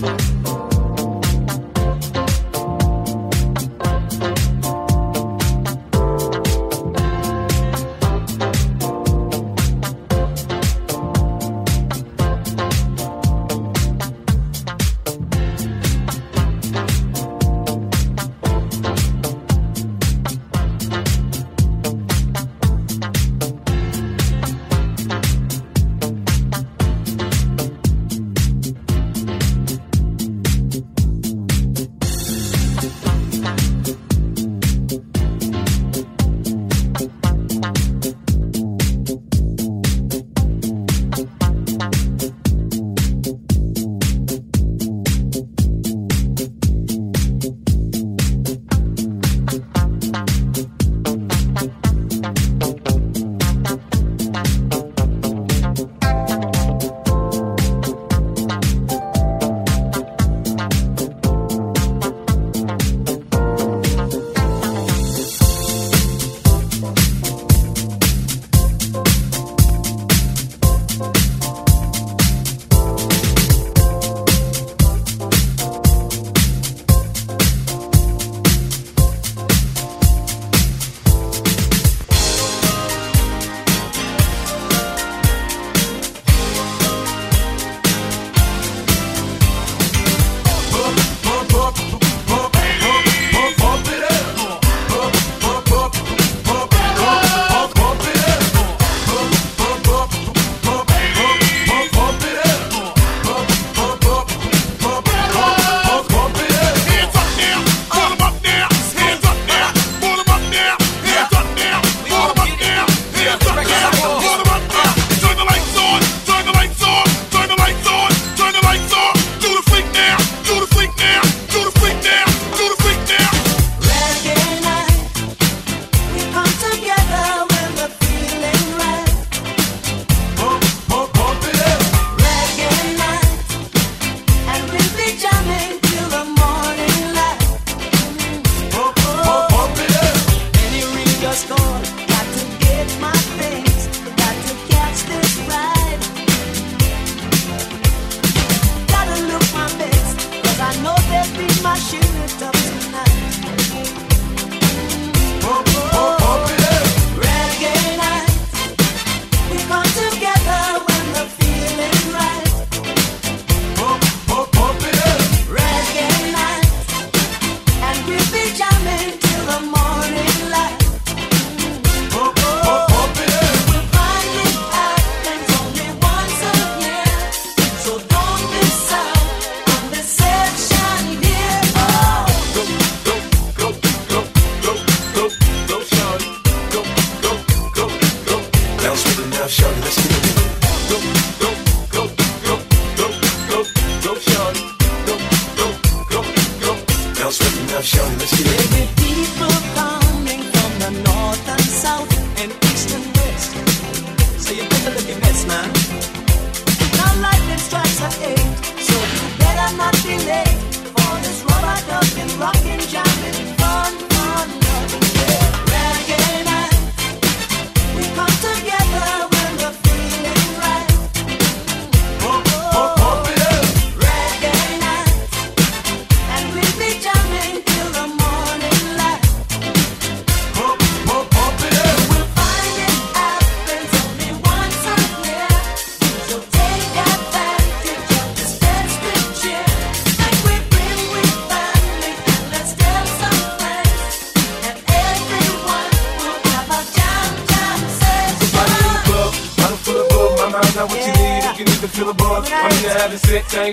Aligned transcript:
Bye. 0.00 0.37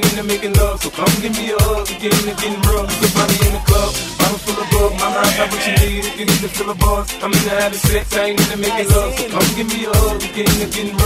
thing 0.01 0.17
into 0.17 0.23
making 0.23 0.53
love. 0.53 0.81
So 0.81 0.89
come 0.89 1.11
give 1.21 1.35
me 1.37 1.51
a 1.51 1.57
hug, 1.59 1.87
we 1.89 1.95
getting 1.99 2.27
it, 2.27 2.37
getting 2.37 2.61
rough. 2.67 2.89
You 2.91 2.97
can 3.01 3.11
find 3.15 3.29
me 3.31 3.37
in 3.47 3.53
the 3.53 3.63
club, 3.67 3.91
bottle 4.19 4.39
full 4.43 4.57
of 4.59 4.67
bug. 4.71 4.91
My 4.99 5.09
mind 5.13 5.33
got 5.37 5.47
what 5.51 5.61
you 5.67 5.73
need 5.79 6.03
if 6.05 6.19
you 6.19 6.25
need 6.25 6.41
to 6.43 6.49
fill 6.49 6.69
a 6.69 6.75
buzz. 6.75 7.05
I'm 7.23 7.31
in 7.31 7.43
the 7.43 7.55
habit 7.55 7.79
of 7.79 7.89
sex, 7.91 8.15
I 8.15 8.35
ain't 8.35 8.39
into 8.39 8.57
making 8.57 8.89
love. 8.91 9.11
So 9.15 9.29
come 9.29 9.47
give 9.55 9.67
me 9.67 9.85
a 9.85 9.91
hug, 9.93 10.21
we 10.21 10.27
getting 10.35 10.59
it, 10.61 10.71
getting 10.73 10.97
rough. 10.97 11.04